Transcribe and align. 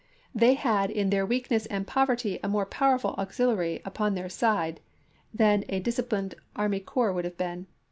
They 0.33 0.55
had 0.55 0.89
in 0.89 1.11
their 1.11 1.27
weakness 1.27 1.67
and 1.67 1.85
poverty 1.85 2.39
a 2.43 2.47
more 2.49 2.65
powerful 2.65 3.13
auxiliary 3.19 3.83
upon 3.85 4.15
their 4.15 4.29
side 4.29 4.79
than 5.31 5.63
a 5.69 5.79
dis 5.79 5.97
ciplined 5.99 6.33
army 6.55 6.79
corps 6.79 7.13
would 7.13 7.25
have 7.25 7.37
been. 7.37 7.67